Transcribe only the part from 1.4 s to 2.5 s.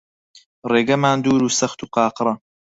و سەخت و قاقڕە